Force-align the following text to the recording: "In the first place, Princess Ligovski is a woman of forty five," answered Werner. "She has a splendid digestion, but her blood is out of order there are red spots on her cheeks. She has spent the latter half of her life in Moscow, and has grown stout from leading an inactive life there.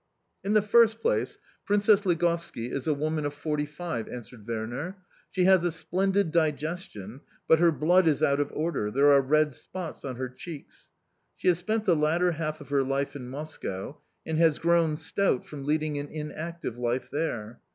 "In 0.43 0.53
the 0.53 0.63
first 0.63 0.99
place, 0.99 1.37
Princess 1.63 2.07
Ligovski 2.07 2.71
is 2.71 2.87
a 2.87 2.93
woman 2.95 3.23
of 3.23 3.35
forty 3.35 3.67
five," 3.67 4.07
answered 4.09 4.47
Werner. 4.47 4.97
"She 5.29 5.43
has 5.45 5.63
a 5.63 5.71
splendid 5.71 6.31
digestion, 6.31 7.21
but 7.47 7.59
her 7.59 7.71
blood 7.71 8.07
is 8.07 8.23
out 8.23 8.39
of 8.39 8.49
order 8.51 8.89
there 8.89 9.11
are 9.11 9.21
red 9.21 9.53
spots 9.53 10.03
on 10.03 10.15
her 10.15 10.27
cheeks. 10.27 10.89
She 11.35 11.49
has 11.49 11.59
spent 11.59 11.85
the 11.85 11.95
latter 11.95 12.31
half 12.31 12.59
of 12.59 12.69
her 12.69 12.81
life 12.81 13.15
in 13.15 13.29
Moscow, 13.29 14.01
and 14.25 14.39
has 14.39 14.57
grown 14.57 14.97
stout 14.97 15.45
from 15.45 15.65
leading 15.67 15.99
an 15.99 16.07
inactive 16.07 16.79
life 16.79 17.11
there. 17.11 17.59